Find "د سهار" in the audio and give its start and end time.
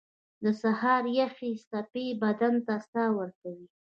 0.43-1.03